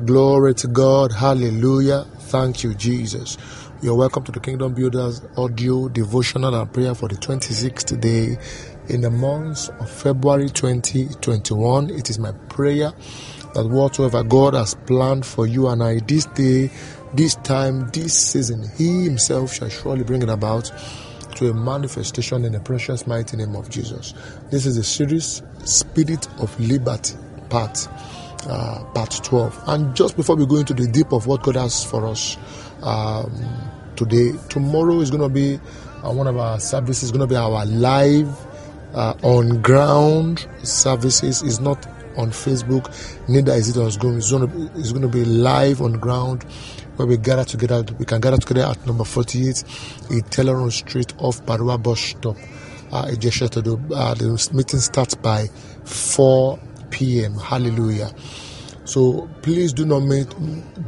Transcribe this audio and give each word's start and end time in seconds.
Glory 0.00 0.54
to 0.54 0.66
God. 0.66 1.12
Hallelujah. 1.12 2.04
Thank 2.18 2.64
you, 2.64 2.74
Jesus. 2.74 3.36
You're 3.82 3.94
welcome 3.94 4.24
to 4.24 4.32
the 4.32 4.40
Kingdom 4.40 4.74
Builders 4.74 5.22
audio 5.36 5.88
devotional 5.88 6.54
and 6.56 6.72
prayer 6.72 6.94
for 6.94 7.08
the 7.08 7.14
26th 7.14 8.00
day 8.00 8.36
in 8.92 9.02
the 9.02 9.10
month 9.10 9.68
of 9.68 9.88
February 9.88 10.48
2021. 10.48 11.90
It 11.90 12.10
is 12.10 12.18
my 12.18 12.32
prayer 12.48 12.92
that 13.54 13.68
whatsoever 13.68 14.24
God 14.24 14.54
has 14.54 14.74
planned 14.74 15.24
for 15.24 15.46
you 15.46 15.68
and 15.68 15.82
I 15.84 16.00
this 16.00 16.24
day, 16.24 16.70
this 17.14 17.36
time, 17.36 17.88
this 17.90 18.14
season, 18.14 18.64
He 18.76 19.04
Himself 19.04 19.52
shall 19.52 19.68
surely 19.68 20.02
bring 20.02 20.22
it 20.22 20.30
about 20.30 20.72
to 21.36 21.50
a 21.50 21.54
manifestation 21.54 22.44
in 22.44 22.52
the 22.52 22.60
precious 22.60 23.06
mighty 23.06 23.36
name 23.36 23.54
of 23.54 23.70
Jesus. 23.70 24.14
This 24.50 24.66
is 24.66 24.76
the 24.76 24.84
series 24.84 25.42
Spirit 25.64 26.26
of 26.40 26.58
Liberty, 26.58 27.14
part 27.50 27.86
uh, 28.48 28.84
part 28.94 29.20
12. 29.22 29.62
And 29.66 29.94
just 29.94 30.16
before 30.16 30.36
we 30.36 30.46
go 30.46 30.56
into 30.56 30.74
the 30.74 30.86
deep 30.86 31.12
of 31.12 31.26
what 31.26 31.42
God 31.42 31.56
has 31.56 31.84
for 31.84 32.06
us 32.06 32.36
um, 32.82 33.32
today, 33.96 34.32
tomorrow 34.48 35.00
is 35.00 35.10
going 35.10 35.22
to 35.22 35.28
be 35.28 35.60
uh, 36.04 36.12
one 36.12 36.26
of 36.26 36.36
our 36.36 36.58
services, 36.60 37.10
going 37.10 37.20
to 37.20 37.26
be 37.26 37.36
our 37.36 37.64
live 37.66 38.28
uh, 38.94 39.14
on 39.22 39.62
ground 39.62 40.46
services. 40.62 41.42
Is 41.42 41.60
not 41.60 41.86
on 42.16 42.30
Facebook, 42.30 42.90
neither 43.28 43.52
is 43.52 43.76
it 43.76 43.80
on 43.80 43.90
Zoom. 43.90 44.18
It's 44.18 44.30
going, 44.30 44.48
to 44.48 44.54
be, 44.54 44.80
it's 44.80 44.92
going 44.92 45.02
to 45.02 45.08
be 45.08 45.24
live 45.24 45.80
on 45.80 45.94
ground 45.94 46.44
where 46.96 47.06
we 47.06 47.16
gather 47.16 47.44
together. 47.44 47.84
We 47.98 48.04
can 48.04 48.20
gather 48.20 48.36
together 48.36 48.66
at 48.66 48.86
number 48.86 49.04
48 49.04 49.54
Iteloron 50.10 50.72
Street 50.72 51.12
off 51.18 51.44
Barua 51.46 51.82
bus 51.82 52.00
stop. 52.00 52.36
Uh, 52.92 53.06
uh, 53.06 54.14
the 54.14 54.50
meeting 54.52 54.80
starts 54.80 55.14
by 55.14 55.46
4 55.84 56.58
p.m. 56.92 57.34
Hallelujah. 57.34 58.12
So 58.84 59.28
please 59.42 59.72
do 59.72 59.84
not 59.84 60.00
meet, 60.00 60.28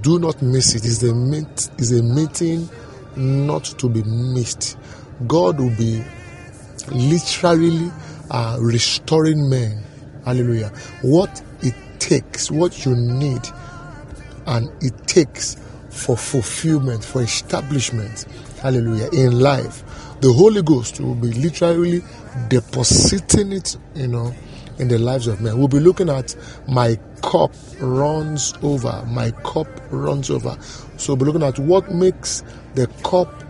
do 0.03 0.19
not 0.19 0.41
miss 0.43 0.75
it. 0.75 0.85
It's 0.85 1.03
a 1.03 1.15
meet, 1.15 1.71
it's 1.79 1.91
a 1.91 2.03
meeting 2.03 2.69
not 3.17 3.65
to 3.79 3.89
be 3.89 4.03
missed. 4.05 4.77
God 5.27 5.59
will 5.59 5.77
be 5.77 6.05
literally 6.93 7.91
uh, 8.31 8.59
restoring 8.61 9.49
men. 9.49 9.83
Hallelujah. 10.25 10.69
What 11.03 11.43
it 11.63 11.75
takes, 11.99 12.51
what 12.51 12.85
you 12.85 12.95
need, 12.95 13.43
and 14.47 14.71
it 14.83 15.07
takes 15.07 15.57
for 15.91 16.17
fulfillment, 16.17 17.05
for 17.05 17.23
establishment. 17.23 18.27
Hallelujah. 18.61 19.09
In 19.13 19.41
life, 19.41 19.85
the 20.21 20.33
Holy 20.33 20.63
Ghost 20.63 21.01
will 21.01 21.15
be 21.15 21.33
literally 21.33 22.03
depositing 22.49 23.53
it, 23.53 23.77
you 23.95 24.09
know, 24.09 24.35
in 24.79 24.89
the 24.89 24.99
lives 24.99 25.27
of 25.27 25.41
men. 25.41 25.59
We'll 25.59 25.69
be 25.69 25.81
looking 25.81 26.09
at 26.09 26.35
my 26.69 26.99
cup 27.23 27.53
runs 27.81 28.55
over. 28.63 29.05
My 29.09 29.31
cup 29.31 29.69
runs 29.91 30.31
over. 30.31 30.57
So 30.97 31.15
we'll 31.15 31.17
be 31.17 31.25
looking 31.27 31.43
at 31.43 31.59
what 31.59 31.93
makes 31.93 32.43
the 32.75 32.87
cup 33.03 33.45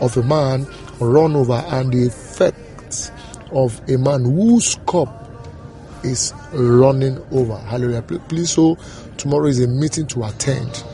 of 0.00 0.16
a 0.16 0.22
man 0.22 0.66
run 1.00 1.36
over 1.36 1.64
and 1.68 1.92
the 1.92 2.06
effects 2.06 3.10
of 3.52 3.80
a 3.88 3.96
man 3.96 4.24
whose 4.24 4.76
cup 4.86 5.20
is 6.02 6.34
running 6.52 7.18
over. 7.30 7.56
Hallelujah. 7.56 8.02
Please, 8.02 8.50
so 8.50 8.76
tomorrow 9.16 9.46
is 9.46 9.60
a 9.60 9.68
meeting 9.68 10.06
to 10.08 10.24
attend. 10.24 10.84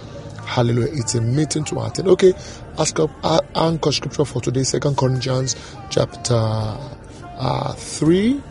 Hallelujah. 0.45 0.93
It's 0.93 1.15
a 1.15 1.21
meeting 1.21 1.65
to 1.65 1.81
attend. 1.85 2.09
Okay. 2.09 2.33
Ask 2.79 2.99
up 3.01 3.11
anchor 3.55 3.93
scripture 3.93 4.25
for 4.25 4.41
today, 4.41 4.63
Second 4.63 4.97
Corinthians 4.97 5.57
chapter 5.91 6.35
uh, 7.41 7.73
3 7.75 8.43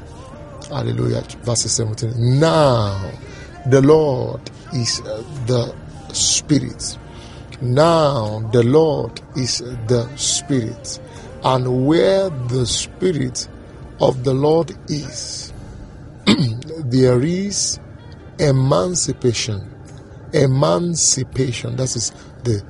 Hallelujah. 0.69 1.21
Verse 1.41 1.61
17. 1.61 2.39
Now 2.39 3.11
the 3.65 3.81
Lord 3.81 4.41
is 4.73 5.01
the 5.47 5.73
Spirit. 6.13 6.97
Now 7.61 8.39
the 8.51 8.63
Lord 8.63 9.19
is 9.35 9.59
the 9.87 10.07
Spirit. 10.15 10.99
And 11.43 11.87
where 11.87 12.29
the 12.29 12.65
Spirit 12.65 13.47
of 13.99 14.23
the 14.23 14.33
Lord 14.33 14.77
is, 14.89 15.53
there 16.85 17.21
is 17.21 17.79
emancipation. 18.37 19.73
Emancipation. 20.33 21.75
That 21.77 21.95
is 21.95 22.11
the 22.43 22.63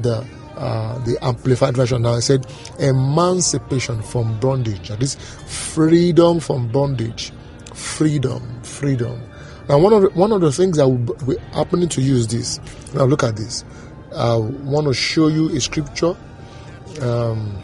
the 0.00 0.24
uh, 0.56 0.98
the 1.04 1.18
amplified 1.22 1.76
version 1.76 2.02
now. 2.02 2.14
I 2.14 2.20
said 2.20 2.46
emancipation 2.78 4.02
from 4.02 4.38
bondage. 4.38 4.88
That 4.88 5.02
is 5.02 5.16
freedom 5.16 6.38
from 6.38 6.68
bondage 6.68 7.32
freedom, 7.80 8.62
freedom. 8.62 9.20
Now, 9.68 9.78
one 9.78 9.92
of 9.92 10.02
the, 10.02 10.10
one 10.10 10.32
of 10.32 10.40
the 10.40 10.52
things 10.52 10.76
that 10.76 10.88
will 10.88 10.98
be 10.98 11.36
happening 11.52 11.88
to 11.90 12.02
you 12.02 12.16
is 12.16 12.28
this. 12.28 12.60
Now, 12.94 13.04
look 13.04 13.22
at 13.22 13.36
this. 13.36 13.64
I 14.14 14.36
want 14.36 14.86
to 14.86 14.94
show 14.94 15.28
you 15.28 15.48
a 15.56 15.60
scripture, 15.60 16.16
um, 17.00 17.56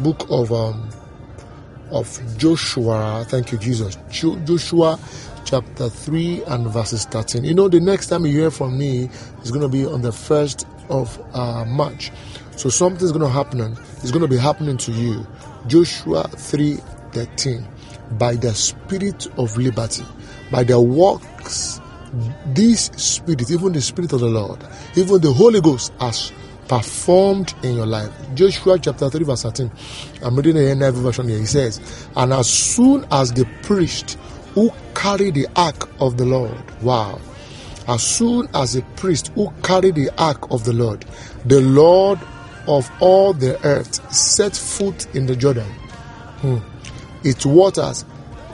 book 0.00 0.26
of 0.30 0.52
um, 0.52 0.88
of 1.90 2.20
Joshua. 2.38 3.24
Thank 3.28 3.52
you, 3.52 3.58
Jesus. 3.58 3.98
Jo- 4.10 4.36
Joshua 4.44 4.98
chapter 5.44 5.88
3 5.88 6.44
and 6.44 6.66
verses 6.68 7.04
13. 7.06 7.44
You 7.44 7.54
know, 7.54 7.68
the 7.68 7.80
next 7.80 8.06
time 8.06 8.24
you 8.24 8.32
hear 8.32 8.50
from 8.50 8.78
me 8.78 9.10
is 9.42 9.50
going 9.50 9.62
to 9.62 9.68
be 9.68 9.84
on 9.84 10.02
the 10.02 10.10
1st 10.10 10.64
of 10.90 11.20
uh, 11.34 11.64
March. 11.64 12.12
So 12.56 12.68
something's 12.68 13.10
going 13.10 13.24
to 13.24 13.28
happen. 13.28 13.60
It's 14.02 14.12
going 14.12 14.22
to 14.22 14.28
be 14.28 14.36
happening 14.36 14.76
to 14.78 14.92
you. 14.92 15.26
Joshua 15.66 16.24
3 16.28 16.76
13 17.12 17.66
by 18.12 18.34
the 18.34 18.54
spirit 18.54 19.26
of 19.38 19.56
liberty, 19.56 20.04
by 20.50 20.64
the 20.64 20.80
works, 20.80 21.80
this 22.46 22.86
spirit, 22.96 23.50
even 23.50 23.72
the 23.72 23.80
spirit 23.80 24.12
of 24.12 24.20
the 24.20 24.28
Lord, 24.28 24.58
even 24.96 25.20
the 25.20 25.32
Holy 25.32 25.60
Ghost 25.60 25.92
has 26.00 26.32
performed 26.68 27.54
in 27.62 27.76
your 27.76 27.86
life. 27.86 28.10
Joshua 28.34 28.78
chapter 28.78 29.08
3, 29.10 29.24
verse 29.24 29.42
13. 29.42 29.70
I'm 30.22 30.36
reading 30.36 30.54
the 30.54 30.60
NIV 30.60 31.02
version 31.02 31.28
here. 31.28 31.38
He 31.38 31.46
says, 31.46 32.08
And 32.16 32.32
as 32.32 32.48
soon 32.48 33.06
as 33.10 33.32
the 33.32 33.44
priest 33.62 34.18
who 34.54 34.70
carried 34.94 35.34
the 35.34 35.46
ark 35.56 35.88
of 36.00 36.16
the 36.16 36.24
Lord, 36.24 36.62
wow, 36.82 37.20
as 37.88 38.02
soon 38.02 38.48
as 38.54 38.74
the 38.74 38.82
priest 38.96 39.28
who 39.34 39.52
carried 39.62 39.94
the 39.96 40.10
ark 40.18 40.50
of 40.50 40.64
the 40.64 40.72
Lord, 40.72 41.04
the 41.44 41.60
Lord 41.60 42.18
of 42.66 42.90
all 43.00 43.32
the 43.32 43.64
earth 43.64 44.12
set 44.12 44.54
foot 44.54 45.12
in 45.14 45.26
the 45.26 45.34
Jordan. 45.34 45.70
Hmm 46.40 46.69
its 47.24 47.44
waters 47.44 48.04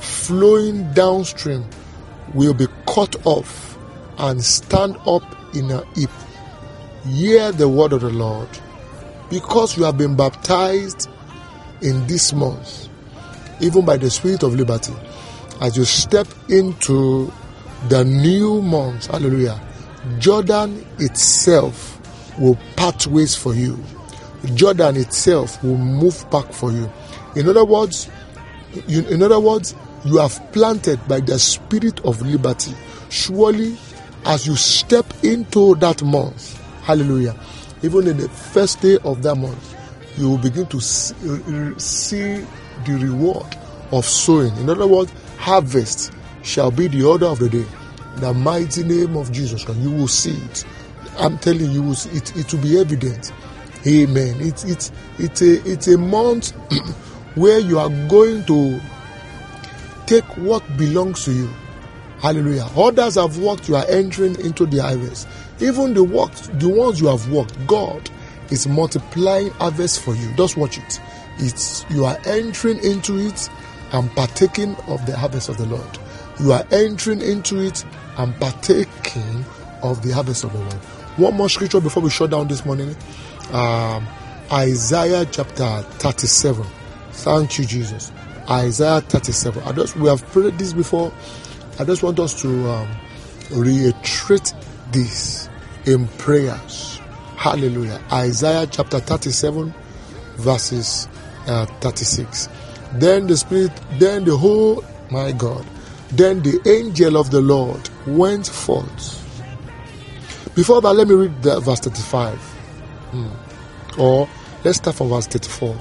flowing 0.01 0.93
downstream 0.93 1.65
will 2.35 2.55
be 2.55 2.67
cut 2.87 3.15
off 3.27 3.79
and 4.19 4.43
stand 4.43 4.97
up 5.07 5.23
in 5.55 5.71
a 5.71 5.85
heap. 5.95 6.11
Hear 7.07 7.53
the 7.53 7.69
word 7.69 7.93
of 7.93 8.01
the 8.01 8.11
Lord. 8.11 8.49
Because 9.31 9.77
you 9.77 9.85
have 9.85 9.99
been 9.99 10.17
baptized 10.17 11.09
in 11.83 12.07
this 12.07 12.33
month, 12.33 12.89
even 13.61 13.85
by 13.85 13.97
the 13.97 14.11
Spirit 14.11 14.43
of 14.43 14.55
liberty, 14.55 14.95
as 15.61 15.77
you 15.77 15.85
step 15.85 16.29
into 16.49 17.33
the 17.89 18.05
new 18.05 18.63
month, 18.63 19.07
hallelujah, 19.07 19.61
Jordan 20.19 20.87
itself 20.99 21.93
will 22.39 22.59
part 22.77 23.07
ways 23.07 23.35
for 23.35 23.55
you. 23.55 23.83
Jordan 24.55 24.97
itself 24.97 25.63
will 25.65 25.77
move 25.77 26.29
back 26.31 26.53
for 26.53 26.71
you. 26.71 26.91
In 27.35 27.49
other 27.49 27.65
words, 27.65 28.09
in 28.89 29.23
other 29.23 29.41
words, 29.41 29.75
you 30.05 30.19
have 30.19 30.41
planted 30.53 31.01
by 31.09 31.21
the 31.21 31.39
spirit 31.39 32.01
of 32.05 32.21
liberty. 32.23 32.75
Surely, 33.11 33.77
as 34.25 34.47
you 34.47 34.57
step 34.57 35.07
into 35.23 35.75
that 35.77 36.03
month, 36.03 36.61
hallelujah, 36.83 37.35
even 37.83 38.07
in 38.07 38.17
the 38.17 38.29
first 38.29 38.81
day 38.81 38.99
of 39.05 39.23
that 39.23 39.35
month, 39.35 39.75
you 40.17 40.31
will 40.31 40.39
begin 40.39 40.67
to 40.67 40.81
see 40.81 42.45
the 42.85 42.99
reward 43.01 43.57
of 43.93 44.05
sowing. 44.05 44.57
In 44.57 44.71
other 44.71 44.87
words, 44.87 45.13
harvest 45.39 46.13
shall 46.43 46.71
be 46.71 46.89
the 46.89 47.03
order 47.05 47.27
of 47.27 47.39
the 47.39 47.49
day. 47.49 47.65
The 48.17 48.33
mighty 48.33 48.83
name 48.83 49.17
of 49.17 49.31
Jesus 49.31 49.65
Christ, 49.65 49.81
you 49.81 49.91
will 49.91 50.09
see 50.09 50.37
it. 50.37 50.65
I'm 51.19 51.39
telling 51.39 51.71
you, 51.71 51.91
it, 51.93 52.37
it 52.37 52.53
will 52.53 52.63
be 52.63 52.79
evident. 52.79 53.33
Amen. 53.87 54.37
It's 54.41 54.65
it's 54.65 54.91
it's 55.19 55.43
a 55.43 55.71
it's 55.71 55.87
a 55.87 55.97
month 55.97 56.53
where 57.37 57.59
you 57.59 57.79
are 57.79 57.91
going 58.09 58.45
to 58.47 58.81
take 60.07 60.25
what 60.37 60.65
belongs 60.77 61.25
to 61.25 61.33
you. 61.33 61.49
Hallelujah. 62.19 62.67
Others 62.77 63.17
have 63.17 63.39
worked, 63.39 63.69
you 63.69 63.77
are 63.77 63.85
entering 63.89 64.41
into 64.41 64.67
the 64.67 64.83
harvest. 64.83 65.29
Even 65.61 65.95
the 65.95 66.03
work, 66.03 66.33
the 66.33 66.69
ones 66.69 67.01
you 67.01 67.09
have 67.09 67.31
worked, 67.31 67.67
God 67.67 68.11
is 68.51 68.67
multiplying 68.67 69.51
harvest 69.51 70.01
for 70.01 70.15
you. 70.15 70.35
Just 70.35 70.57
watch 70.57 70.79
it. 70.79 71.01
It's 71.39 71.85
you 71.91 72.07
are 72.07 72.19
entering 72.25 72.83
into 72.83 73.19
it 73.19 73.51
and 73.93 74.11
partaking 74.13 74.75
of 74.89 75.05
the 75.07 75.17
harvest 75.17 75.49
of 75.49 75.59
the 75.59 75.67
Lord. 75.67 75.99
You 76.41 76.53
are 76.53 76.65
entering 76.71 77.21
into 77.21 77.61
it 77.61 77.85
and 78.17 78.35
partaking 78.41 79.45
of 79.83 80.03
the 80.03 80.13
harvest 80.13 80.45
of 80.45 80.53
the 80.53 80.59
Lord. 80.59 80.75
One 81.19 81.35
more 81.35 81.49
scripture 81.49 81.81
before 81.81 82.03
we 82.03 82.11
shut 82.11 82.31
down 82.31 82.49
this 82.49 82.65
morning. 82.65 82.97
Um, 83.53 84.07
Isaiah 84.51 85.27
chapter 85.27 85.83
37. 85.83 86.65
Thank 87.17 87.59
you, 87.59 87.65
Jesus. 87.65 88.13
Isaiah 88.49 89.01
37. 89.01 89.63
I 89.65 89.73
just 89.73 89.97
we 89.97 90.09
have 90.09 90.25
prayed 90.29 90.59
this 90.59 90.73
before. 90.73 91.13
I 91.79 91.85
just 91.85 92.03
want 92.03 92.21
us 92.21 92.41
to 92.43 92.69
um, 92.69 92.89
reiterate 93.51 94.55
this 94.93 95.49
in 95.87 96.07
prayers. 96.19 97.01
Hallelujah. 97.37 98.01
Isaiah 98.13 98.67
chapter 98.67 98.99
37, 99.01 99.75
verses 100.37 101.09
uh, 101.47 101.67
36. 101.81 102.49
Then 102.95 103.27
the 103.27 103.37
Spirit, 103.37 103.73
then 103.99 104.25
the 104.25 104.37
whole, 104.37 104.85
my 105.11 105.33
God, 105.33 105.67
then 106.11 106.43
the 106.43 106.61
angel 106.67 107.17
of 107.17 107.31
the 107.31 107.41
Lord 107.41 107.91
went 108.07 108.47
forth. 108.47 109.23
Before 110.55 110.81
that, 110.81 110.95
let 110.95 111.09
me 111.09 111.15
read 111.15 111.43
the 111.43 111.61
verse 111.61 111.81
35. 111.81 112.39
Hmm. 112.39 114.01
Or 114.01 114.29
let's 114.65 114.79
start 114.79 114.97
from 114.97 115.09
verse 115.09 115.27
34. 115.27 115.77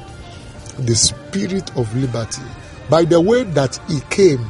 The 0.80 0.95
Spirit 0.95 1.75
of 1.77 1.94
liberty. 1.95 2.42
By 2.89 3.06
the 3.06 3.19
way 3.19 3.44
that 3.44 3.80
He 3.88 4.01
came, 4.10 4.45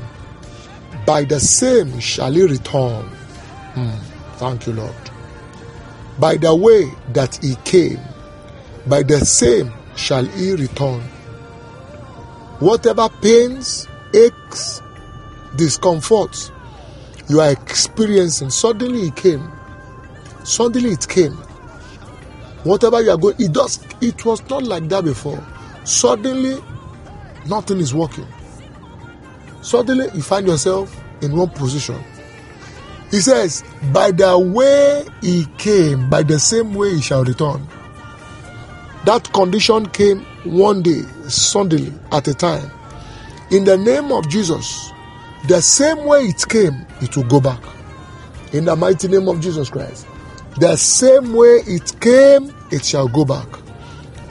by 1.06 1.24
the 1.24 1.39
same 1.39 2.00
shall 2.00 2.31
He 2.31 2.44
return. 2.44 3.06
Hmm. 3.74 3.92
Thank 4.38 4.68
you, 4.68 4.74
Lord. 4.74 4.95
By 6.19 6.38
the 6.38 6.56
way 6.56 6.89
that 7.13 7.38
He 7.42 7.56
came, 7.63 8.00
by 8.88 9.04
the 9.04 9.19
same 9.25 9.72
shall 9.95 10.25
He 10.25 10.54
return. 10.54 11.01
Whatever 12.60 13.10
pains, 13.22 13.88
aches, 14.13 14.81
discomforts 15.56 16.51
you 17.27 17.42
are 17.42 17.51
experiencing, 17.51 18.51
suddenly 18.51 19.07
it 19.07 19.16
came. 19.16 19.51
Suddenly 20.44 20.92
it 20.92 21.07
came. 21.07 21.33
Whatever 22.63 23.01
you 23.01 23.12
are 23.12 23.18
going, 23.18 23.36
it 23.39 23.51
does. 23.51 23.80
It 24.00 24.24
was 24.25 24.48
not 24.50 24.63
like 24.63 24.88
that 24.89 25.04
before. 25.04 25.44
Suddenly, 25.85 26.61
nothing 27.47 27.79
is 27.79 27.93
working. 27.93 28.27
Suddenly, 29.61 30.07
you 30.13 30.21
find 30.21 30.47
yourself 30.47 30.95
in 31.21 31.35
one 31.35 31.49
position. 31.49 32.03
He 33.11 33.19
says, 33.19 33.63
By 33.93 34.11
the 34.11 34.37
way 34.37 35.05
he 35.21 35.45
came, 35.57 36.09
by 36.09 36.23
the 36.23 36.39
same 36.39 36.73
way 36.73 36.95
he 36.95 37.01
shall 37.01 37.23
return. 37.23 37.67
That 39.05 39.31
condition 39.33 39.85
came 39.89 40.21
one 40.43 40.81
day, 40.81 41.03
suddenly, 41.27 41.93
at 42.11 42.27
a 42.27 42.33
time. 42.33 42.71
In 43.51 43.63
the 43.63 43.77
name 43.77 44.11
of 44.11 44.27
Jesus, 44.27 44.91
the 45.47 45.61
same 45.61 46.05
way 46.05 46.21
it 46.21 46.43
came, 46.49 46.85
it 47.01 47.15
will 47.15 47.25
go 47.25 47.39
back. 47.39 47.61
In 48.53 48.65
the 48.65 48.75
mighty 48.75 49.07
name 49.07 49.27
of 49.27 49.39
Jesus 49.39 49.69
Christ. 49.69 50.07
The 50.59 50.75
same 50.77 51.33
way 51.33 51.61
it 51.67 51.99
came, 52.01 52.51
it 52.71 52.83
shall 52.83 53.07
go 53.07 53.23
back. 53.23 53.47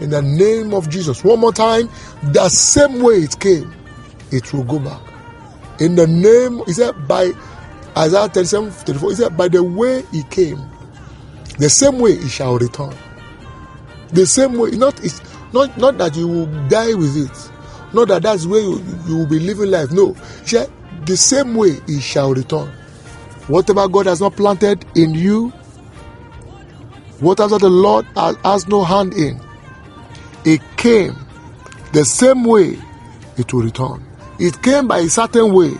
In 0.04 0.10
the 0.10 0.20
name 0.20 0.74
of 0.74 0.90
Jesus. 0.90 1.24
One 1.24 1.40
more 1.40 1.52
time. 1.52 1.88
The 2.24 2.50
same 2.50 3.00
way 3.00 3.14
it 3.14 3.40
came, 3.40 3.72
it 4.30 4.52
will 4.52 4.64
go 4.64 4.78
back. 4.78 5.00
In 5.80 5.94
the 5.94 6.06
name, 6.06 6.62
he 6.66 6.74
said, 6.74 7.08
by 7.08 7.32
Isaiah 7.96 8.28
37 8.28 8.70
34, 8.70 9.10
he 9.10 9.16
said, 9.16 9.36
by 9.36 9.48
the 9.48 9.64
way 9.64 10.02
he 10.12 10.22
came, 10.24 10.60
the 11.58 11.70
same 11.70 12.00
way 12.00 12.16
he 12.16 12.28
shall 12.28 12.58
return. 12.58 12.94
The 14.08 14.26
same 14.26 14.58
way, 14.58 14.72
not, 14.72 15.02
it's 15.02 15.22
not, 15.54 15.74
not 15.78 15.96
that 15.96 16.14
you 16.16 16.28
will 16.28 16.68
die 16.68 16.92
with 16.92 17.16
it, 17.16 17.50
not 17.94 18.08
that 18.08 18.24
that's 18.24 18.44
where 18.44 18.60
you, 18.60 18.84
you 19.06 19.16
will 19.16 19.26
be 19.26 19.38
living 19.40 19.70
life. 19.70 19.90
No, 19.90 20.12
the 21.06 21.16
same 21.16 21.54
way 21.54 21.80
he 21.86 21.98
shall 21.98 22.34
return. 22.34 22.68
Whatever 23.48 23.88
God 23.88 24.04
has 24.04 24.20
not 24.20 24.36
planted 24.36 24.84
in 24.94 25.14
you, 25.14 25.48
whatever 27.20 27.58
the 27.58 27.70
Lord 27.70 28.04
has, 28.16 28.36
has 28.44 28.68
no 28.68 28.84
hand 28.84 29.14
in, 29.14 29.40
it 30.44 30.60
came 30.76 31.16
the 31.92 32.04
same 32.04 32.44
way 32.44 32.78
it 33.36 33.52
will 33.52 33.62
return. 33.62 34.04
It 34.38 34.62
came 34.62 34.88
by 34.88 34.98
a 34.98 35.08
certain 35.08 35.52
way, 35.52 35.72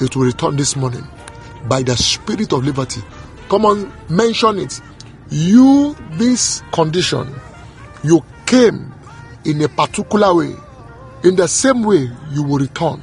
it 0.00 0.16
will 0.16 0.26
return 0.26 0.56
this 0.56 0.76
morning 0.76 1.06
by 1.68 1.82
the 1.82 1.96
spirit 1.96 2.52
of 2.52 2.64
liberty. 2.64 3.02
Come 3.48 3.64
on, 3.64 3.92
mention 4.08 4.58
it. 4.58 4.80
You, 5.30 5.96
this 6.12 6.62
condition, 6.72 7.32
you 8.02 8.24
came 8.46 8.92
in 9.44 9.62
a 9.62 9.68
particular 9.68 10.34
way. 10.34 10.54
In 11.22 11.36
the 11.36 11.48
same 11.48 11.82
way, 11.82 12.10
you 12.32 12.42
will 12.42 12.58
return. 12.58 13.02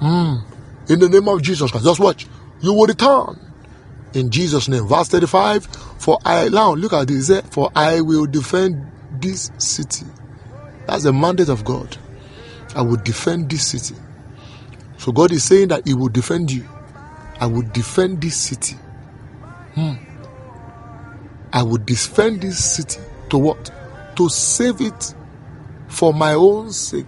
Mm. 0.00 0.42
In 0.88 1.00
the 1.00 1.08
name 1.08 1.28
of 1.28 1.42
Jesus 1.42 1.70
Christ. 1.70 1.86
Just 1.86 2.00
watch. 2.00 2.26
You 2.60 2.72
will 2.72 2.86
return. 2.86 3.38
In 4.14 4.30
Jesus' 4.30 4.68
name. 4.68 4.86
Verse 4.86 5.08
35. 5.08 5.66
For 5.66 6.18
I, 6.24 6.48
now 6.48 6.74
look 6.74 6.92
at 6.92 7.08
this. 7.08 7.30
For 7.50 7.70
I 7.74 8.00
will 8.00 8.26
defend 8.26 8.90
this 9.20 9.50
city. 9.58 10.06
That's 10.86 11.04
the 11.04 11.12
mandate 11.12 11.48
of 11.48 11.64
God. 11.64 11.96
I 12.74 12.82
will 12.82 12.96
defend 12.96 13.50
this 13.50 13.68
city. 13.68 13.94
So 14.98 15.12
God 15.12 15.32
is 15.32 15.44
saying 15.44 15.68
that 15.68 15.86
He 15.86 15.94
will 15.94 16.08
defend 16.08 16.50
you. 16.50 16.68
I 17.40 17.46
will 17.46 17.62
defend 17.72 18.20
this 18.20 18.36
city. 18.36 18.76
Hmm. 19.74 19.94
I 21.52 21.62
will 21.62 21.78
defend 21.78 22.42
this 22.42 22.76
city 22.76 23.00
to 23.30 23.38
what? 23.38 23.70
To 24.16 24.28
save 24.28 24.80
it 24.80 25.14
for 25.88 26.12
my 26.12 26.32
own 26.32 26.72
sake, 26.72 27.06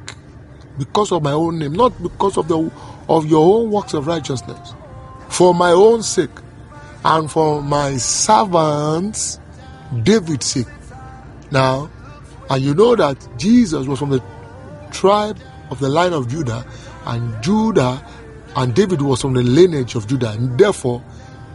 because 0.78 1.10
of 1.12 1.22
my 1.22 1.32
own 1.32 1.58
name, 1.58 1.72
not 1.72 2.00
because 2.02 2.36
of 2.36 2.48
the 2.48 2.70
of 3.08 3.26
your 3.26 3.56
own 3.58 3.70
works 3.70 3.94
of 3.94 4.06
righteousness, 4.06 4.74
for 5.28 5.54
my 5.54 5.70
own 5.70 6.02
sake, 6.02 6.30
and 7.04 7.30
for 7.30 7.62
my 7.62 7.96
servants 7.96 9.40
David's 10.02 10.46
sake. 10.46 10.66
Now, 11.50 11.90
and 12.50 12.62
you 12.62 12.74
know 12.74 12.94
that 12.96 13.28
Jesus 13.38 13.86
was 13.86 13.98
from 13.98 14.10
the 14.10 14.22
tribe 14.90 15.38
of 15.70 15.80
the 15.80 15.88
line 15.88 16.12
of 16.12 16.28
Judah, 16.28 16.64
and 17.06 17.42
Judah 17.42 18.04
and 18.56 18.74
David 18.74 19.02
was 19.02 19.20
from 19.20 19.34
the 19.34 19.42
lineage 19.42 19.94
of 19.94 20.06
Judah, 20.06 20.30
and 20.30 20.58
therefore, 20.58 21.04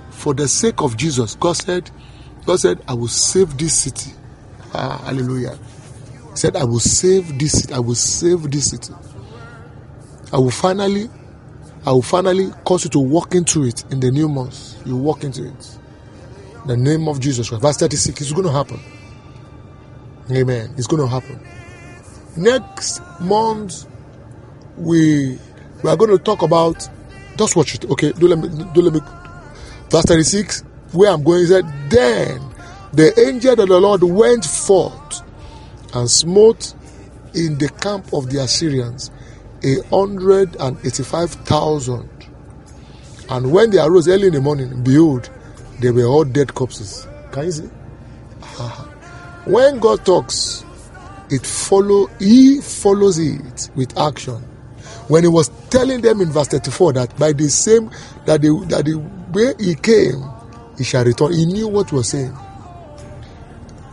for 0.10 0.34
the 0.34 0.48
sake 0.48 0.82
of 0.82 0.98
Jesus, 0.98 1.36
God 1.36 1.54
said, 1.54 1.90
God 2.46 2.60
said, 2.60 2.82
I 2.88 2.94
will 2.94 3.08
save 3.08 3.58
this 3.58 3.74
city. 3.74 4.12
Ah, 4.74 5.02
hallelujah. 5.06 5.58
He 6.32 6.38
said, 6.38 6.56
I 6.56 6.64
will 6.64 6.80
save 6.80 7.38
this 7.40 7.62
city. 7.62 7.74
I 7.74 7.80
will 7.80 7.96
save 7.96 8.50
this 8.52 8.72
city. 8.72 8.94
I 10.32 10.38
will 10.38 10.52
finally, 10.52 11.10
I 11.86 11.92
will 11.92 12.02
finally 12.02 12.52
cause 12.64 12.84
you 12.84 12.90
to 12.92 13.00
walk 13.00 13.36
into 13.36 13.64
it 13.64 13.84
in 13.92 14.00
the 14.00 14.12
new 14.12 14.30
month. 14.30 14.86
You 14.86 14.96
walk 14.96 15.24
into 15.24 15.48
it. 15.48 15.78
In 16.62 16.68
the 16.68 16.78
name 16.78 17.08
of 17.08 17.20
Jesus 17.20 17.50
Christ. 17.50 17.62
Verse 17.62 17.78
36, 17.78 18.22
it's 18.22 18.32
going 18.32 18.46
to 18.46 18.52
happen. 18.52 18.80
Amen. 20.36 20.74
It's 20.78 20.88
going 20.88 21.02
to 21.02 21.08
happen. 21.08 21.40
Next 22.38 23.02
month, 23.20 23.86
we 24.78 25.38
we 25.84 25.90
are 25.90 25.98
going 25.98 26.12
to 26.12 26.20
talk 26.20 26.42
about. 26.42 26.88
Just 27.38 27.56
watch 27.56 27.76
it, 27.76 27.86
okay? 27.86 28.12
Do 28.14 28.28
let 28.28 28.40
me. 28.40 28.50
Do 28.74 28.82
let 28.82 28.94
me. 28.94 29.00
Verse 29.90 30.06
36, 30.06 30.62
where 30.94 31.12
I'm 31.12 31.24
going, 31.24 31.42
is 31.42 31.50
that 31.50 31.66
Then 31.90 32.42
the 32.94 33.18
angel 33.28 33.60
of 33.60 33.68
the 33.68 33.80
Lord 33.80 34.04
went 34.04 34.46
forth 34.46 35.22
and 35.94 36.10
smote 36.10 36.74
in 37.34 37.58
the 37.58 37.70
camp 37.70 38.14
of 38.14 38.30
the 38.30 38.42
Assyrians 38.42 39.12
a 39.64 39.82
hundred 39.90 40.56
and 40.58 40.78
eighty-five 40.86 41.32
thousand. 41.32 42.10
And 43.30 43.52
when 43.52 43.72
they 43.72 43.80
arose 43.80 44.08
early 44.08 44.28
in 44.28 44.34
the 44.34 44.42
morning, 44.42 44.84
behold, 44.84 45.30
they 45.80 45.92
were 45.92 46.06
all 46.06 46.24
dead 46.26 46.54
corpses. 46.54 47.08
Can 47.32 47.46
you 47.46 47.52
see? 47.52 47.70
When 49.46 49.80
God 49.80 50.06
talks, 50.06 50.64
it 51.30 51.46
follow 51.46 52.08
He 52.20 52.62
follows 52.62 53.18
it 53.18 53.70
with 53.76 53.98
action. 53.98 54.36
When 55.08 55.24
He 55.24 55.30
was 55.30 55.50
telling 55.70 56.02
them 56.02 56.22
in 56.22 56.32
verse 56.32 56.48
34 56.50 56.94
that 56.94 57.18
by 57.18 57.34
the 57.34 57.50
same 57.50 57.90
that 58.26 58.42
the 58.42 58.66
that 58.70 58.86
the 58.86 58.96
way 59.34 59.54
He 59.60 59.76
came, 59.76 60.24
He 60.78 60.84
shall 60.84 61.06
return. 61.06 61.34
He 61.34 61.46
knew 61.46 61.68
what 61.68 61.90
He 61.90 61.96
was 61.96 62.10
saying. 62.10 62.34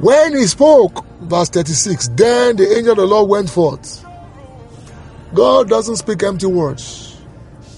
When 0.01 0.37
He 0.37 0.47
spoke, 0.47 1.05
verse 1.21 1.49
36, 1.49 2.09
then 2.09 2.57
the 2.57 2.77
angel 2.77 2.93
of 2.93 2.99
the 2.99 3.07
Lord 3.07 3.31
went 3.31 3.51
forth. 3.51 4.05
God 5.35 5.69
doesn't 5.69 5.97
speak 5.97 6.23
empty 6.23 6.47
words. 6.47 7.17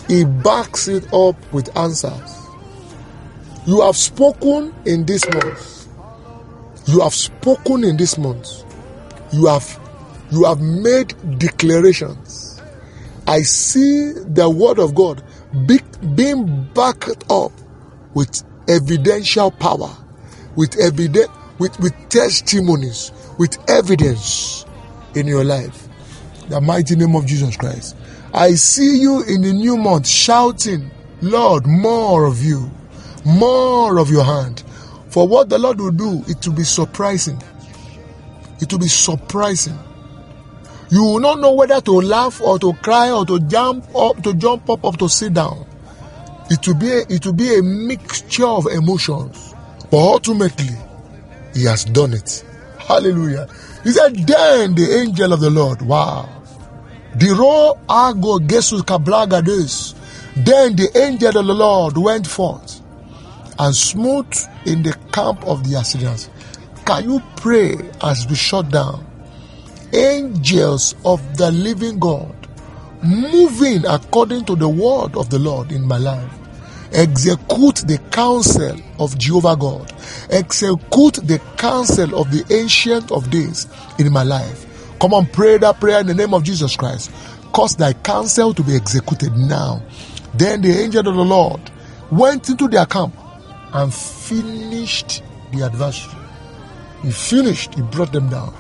He 0.08 0.24
backs 0.24 0.88
it 0.88 1.12
up 1.12 1.36
with 1.52 1.76
answers. 1.76 2.36
You 3.66 3.80
have 3.82 3.96
spoken 3.96 4.74
in 4.84 5.04
this 5.06 5.28
month. 5.28 5.79
You 6.90 7.00
have 7.02 7.14
spoken 7.14 7.84
in 7.84 7.96
this 7.96 8.18
month. 8.18 8.64
You 9.32 9.46
have 9.46 9.78
you 10.32 10.44
have 10.44 10.60
made 10.60 11.14
declarations. 11.38 12.60
I 13.28 13.42
see 13.42 14.12
the 14.12 14.50
word 14.50 14.80
of 14.80 14.96
God 14.96 15.22
be, 15.66 15.78
being 16.16 16.64
backed 16.74 17.30
up 17.30 17.52
with 18.14 18.42
evidential 18.68 19.52
power, 19.52 19.96
with 20.56 20.76
evidence, 20.80 21.28
with, 21.60 21.78
with 21.78 21.94
testimonies, 22.08 23.12
with 23.38 23.56
evidence 23.70 24.64
in 25.14 25.28
your 25.28 25.44
life. 25.44 25.86
The 26.48 26.60
mighty 26.60 26.96
name 26.96 27.14
of 27.14 27.24
Jesus 27.24 27.56
Christ. 27.56 27.96
I 28.34 28.54
see 28.54 28.98
you 28.98 29.22
in 29.22 29.42
the 29.42 29.52
new 29.52 29.76
month 29.76 30.08
shouting, 30.08 30.90
Lord, 31.22 31.66
more 31.68 32.24
of 32.24 32.42
you, 32.42 32.68
more 33.24 33.98
of 33.98 34.10
your 34.10 34.24
hand. 34.24 34.64
For 35.10 35.26
what 35.26 35.48
the 35.48 35.58
Lord 35.58 35.80
will 35.80 35.90
do, 35.90 36.24
it 36.28 36.46
will 36.46 36.54
be 36.54 36.62
surprising. 36.62 37.42
It 38.60 38.72
will 38.72 38.78
be 38.78 38.88
surprising. 38.88 39.76
You 40.90 41.02
will 41.02 41.20
not 41.20 41.40
know 41.40 41.52
whether 41.52 41.80
to 41.80 41.92
laugh 42.00 42.40
or 42.40 42.58
to 42.60 42.72
cry 42.74 43.10
or 43.10 43.26
to 43.26 43.40
jump 43.40 43.84
up, 43.94 44.22
to 44.22 44.34
jump 44.34 44.70
up 44.70 44.84
or 44.84 44.92
to 44.94 45.08
sit 45.08 45.34
down. 45.34 45.66
It 46.48 46.66
will 46.66 46.74
be 46.74 46.90
a, 46.90 47.00
it 47.08 47.26
will 47.26 47.32
be 47.32 47.58
a 47.58 47.62
mixture 47.62 48.46
of 48.46 48.66
emotions, 48.66 49.54
but 49.90 49.98
ultimately, 49.98 50.76
He 51.54 51.64
has 51.64 51.84
done 51.84 52.12
it. 52.14 52.44
Hallelujah. 52.78 53.48
He 53.82 53.90
said, 53.90 54.14
Then 54.14 54.74
the 54.74 54.96
angel 55.00 55.32
of 55.32 55.40
the 55.40 55.50
Lord, 55.50 55.82
wow. 55.82 56.28
Diro 57.16 57.78
ago 57.84 58.38
gesus 58.38 58.82
kablaga 58.82 59.44
this. 59.44 59.94
Then 60.36 60.76
the 60.76 60.88
angel 60.96 61.36
of 61.36 61.46
the 61.46 61.54
Lord 61.54 61.98
went 61.98 62.26
forth 62.26 62.79
and 63.60 63.76
smote 63.76 64.38
in 64.64 64.82
the 64.82 64.96
camp 65.12 65.44
of 65.44 65.68
the 65.68 65.78
Assyrians. 65.78 66.30
Can 66.86 67.04
you 67.04 67.22
pray 67.36 67.76
as 68.02 68.26
we 68.26 68.34
shut 68.34 68.70
down? 68.70 69.06
Angels 69.92 70.94
of 71.04 71.36
the 71.36 71.52
living 71.52 71.98
God 71.98 72.34
moving 73.02 73.84
according 73.86 74.46
to 74.46 74.56
the 74.56 74.68
word 74.68 75.14
of 75.14 75.28
the 75.28 75.38
Lord 75.38 75.72
in 75.72 75.86
my 75.86 75.98
life. 75.98 76.32
Execute 76.92 77.84
the 77.86 78.00
counsel 78.10 78.80
of 78.98 79.16
Jehovah 79.18 79.56
God. 79.56 79.92
Execute 80.30 81.20
the 81.26 81.40
counsel 81.58 82.18
of 82.18 82.30
the 82.30 82.44
ancient 82.50 83.12
of 83.12 83.30
days 83.30 83.68
in 83.98 84.10
my 84.10 84.22
life. 84.22 84.66
Come 85.00 85.12
on, 85.12 85.26
pray 85.26 85.58
that 85.58 85.78
prayer 85.78 86.00
in 86.00 86.06
the 86.06 86.14
name 86.14 86.32
of 86.32 86.44
Jesus 86.44 86.76
Christ. 86.76 87.12
Cause 87.52 87.76
thy 87.76 87.92
counsel 87.92 88.54
to 88.54 88.62
be 88.62 88.74
executed 88.74 89.36
now. 89.36 89.82
Then 90.34 90.62
the 90.62 90.70
angel 90.70 91.06
of 91.06 91.14
the 91.14 91.24
Lord 91.24 91.60
went 92.10 92.48
into 92.48 92.66
their 92.66 92.86
camp 92.86 93.14
and 93.72 93.92
finished 93.92 95.22
the 95.52 95.64
adversary. 95.64 96.14
He 97.02 97.10
finished, 97.10 97.74
he 97.74 97.82
brought 97.82 98.12
them 98.12 98.28
down. 98.28 98.54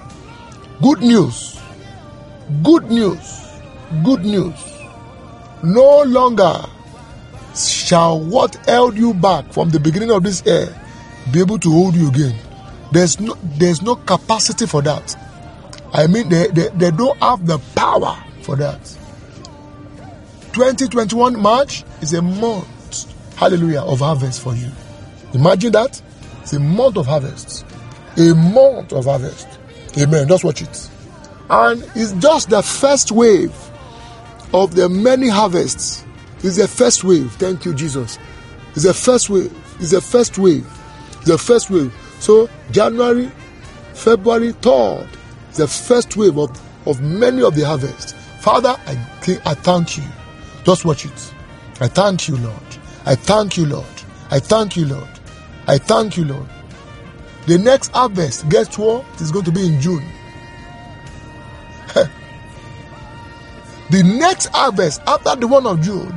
Good 0.82 1.00
news. 1.00 1.60
Good 2.62 2.90
news. 2.90 3.46
Good 4.02 4.24
news. 4.24 4.54
No 5.62 6.02
longer 6.02 6.64
shall 7.54 8.20
what 8.20 8.54
held 8.66 8.96
you 8.96 9.12
back 9.12 9.52
from 9.52 9.70
the 9.70 9.80
beginning 9.80 10.10
of 10.10 10.22
this 10.22 10.42
year 10.46 10.74
be 11.32 11.40
able 11.40 11.58
to 11.58 11.70
hold 11.70 11.94
you 11.94 12.08
again. 12.08 12.38
There's 12.92 13.20
no 13.20 13.36
there's 13.42 13.82
no 13.82 13.96
capacity 13.96 14.66
for 14.66 14.82
that. 14.82 15.16
I 15.92 16.06
mean 16.06 16.28
they, 16.28 16.46
they, 16.48 16.68
they 16.68 16.90
don't 16.90 17.18
have 17.18 17.46
the 17.46 17.58
power 17.74 18.16
for 18.42 18.56
that. 18.56 18.80
2021 20.52 21.40
March 21.40 21.84
is 22.00 22.14
a 22.14 22.22
month, 22.22 23.36
hallelujah, 23.36 23.82
of 23.82 24.00
harvest 24.00 24.40
for 24.40 24.54
you. 24.54 24.70
Imagine 25.34 25.72
that. 25.72 26.00
It's 26.42 26.52
a 26.52 26.60
month 26.60 26.96
of 26.96 27.06
harvest. 27.06 27.64
A 28.16 28.34
month 28.34 28.92
of 28.92 29.04
harvest. 29.04 29.48
Amen. 29.98 30.28
Just 30.28 30.44
watch 30.44 30.62
it. 30.62 30.90
And 31.48 31.82
it's 31.94 32.12
just 32.12 32.50
the 32.50 32.62
first 32.62 33.12
wave 33.12 33.54
of 34.52 34.74
the 34.74 34.88
many 34.88 35.28
harvests. 35.28 36.04
It's 36.42 36.56
the 36.56 36.68
first 36.68 37.04
wave. 37.04 37.32
Thank 37.32 37.64
you, 37.64 37.74
Jesus. 37.74 38.18
It's 38.74 38.84
the 38.84 38.94
first 38.94 39.30
wave. 39.30 39.52
It's 39.80 39.90
the 39.90 40.00
first 40.00 40.38
wave. 40.38 40.66
The 41.24 41.36
first 41.36 41.70
wave. 41.70 41.92
So 42.20 42.48
January, 42.70 43.30
February, 43.94 44.52
3rd, 44.54 45.08
the 45.54 45.66
first 45.66 46.16
wave 46.16 46.38
of, 46.38 46.50
of 46.86 47.00
many 47.00 47.42
of 47.42 47.54
the 47.54 47.66
harvests. 47.66 48.12
Father, 48.40 48.76
I, 48.86 48.92
I 49.44 49.54
thank 49.54 49.98
you. 49.98 50.04
Just 50.64 50.84
watch 50.84 51.04
it. 51.04 51.34
I 51.80 51.88
thank 51.88 52.28
you, 52.28 52.36
Lord. 52.36 52.62
I 53.06 53.14
thank 53.14 53.56
you, 53.56 53.66
Lord. 53.66 53.86
I 54.30 54.38
thank 54.38 54.76
you, 54.76 54.86
Lord. 54.86 55.19
I 55.70 55.78
thank 55.78 56.16
you, 56.16 56.24
Lord. 56.24 56.48
The 57.46 57.56
next 57.56 57.92
harvest, 57.92 58.48
guess 58.48 58.76
what? 58.76 59.04
It's 59.20 59.30
going 59.30 59.44
to 59.44 59.52
be 59.52 59.64
in 59.64 59.80
June. 59.80 60.02
the 63.90 64.02
next 64.02 64.46
harvest 64.46 65.00
after 65.06 65.36
the 65.36 65.46
one 65.46 65.68
of 65.68 65.80
June 65.80 66.12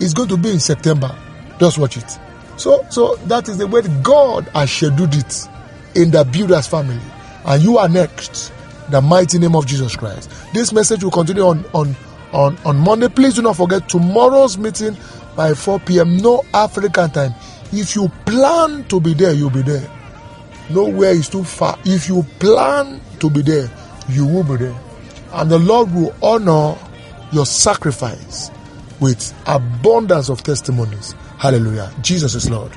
is 0.00 0.12
going 0.12 0.28
to 0.30 0.36
be 0.36 0.50
in 0.50 0.58
September. 0.58 1.16
Just 1.60 1.78
watch 1.78 1.96
it. 1.96 2.18
So, 2.56 2.84
so 2.90 3.14
that 3.26 3.48
is 3.48 3.58
the 3.58 3.68
way 3.68 3.82
God 4.02 4.48
has 4.54 4.72
scheduled 4.72 5.14
it 5.14 5.48
in 5.94 6.10
the 6.10 6.24
builder's 6.24 6.66
family. 6.66 7.00
And 7.44 7.62
you 7.62 7.78
are 7.78 7.88
next. 7.88 8.52
The 8.90 9.00
mighty 9.00 9.38
name 9.38 9.54
of 9.54 9.66
Jesus 9.66 9.94
Christ. 9.94 10.32
This 10.52 10.72
message 10.72 11.04
will 11.04 11.12
continue 11.12 11.44
on, 11.44 11.64
on, 11.74 11.94
on, 12.32 12.58
on 12.64 12.76
Monday. 12.76 13.06
Please 13.06 13.34
do 13.34 13.42
not 13.42 13.54
forget 13.56 13.88
tomorrow's 13.88 14.58
meeting 14.58 14.96
by 15.36 15.54
4 15.54 15.78
p.m. 15.78 16.16
No 16.16 16.42
African 16.52 17.08
time. 17.10 17.34
If 17.72 17.96
you 17.96 18.08
plan 18.24 18.84
to 18.84 19.00
be 19.00 19.14
there, 19.14 19.32
you'll 19.32 19.50
be 19.50 19.62
there. 19.62 19.90
Nowhere 20.70 21.12
is 21.12 21.28
too 21.28 21.44
far. 21.44 21.78
If 21.84 22.08
you 22.08 22.22
plan 22.38 23.00
to 23.20 23.30
be 23.30 23.42
there, 23.42 23.70
you 24.08 24.26
will 24.26 24.44
be 24.44 24.56
there. 24.56 24.80
And 25.32 25.50
the 25.50 25.58
Lord 25.58 25.92
will 25.92 26.14
honor 26.22 26.76
your 27.32 27.46
sacrifice 27.46 28.50
with 29.00 29.34
abundance 29.46 30.28
of 30.28 30.42
testimonies. 30.42 31.14
Hallelujah. 31.38 31.92
Jesus 32.00 32.34
is 32.34 32.48
Lord. 32.48 32.76